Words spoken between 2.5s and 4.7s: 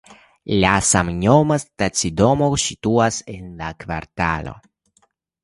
situas en la kvartalo.